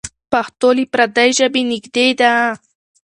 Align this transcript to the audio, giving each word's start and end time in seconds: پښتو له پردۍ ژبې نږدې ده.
پښتو 0.31 0.67
له 0.77 0.83
پردۍ 0.93 1.29
ژبې 1.37 1.61
نږدې 1.71 2.07
ده. 2.19 2.33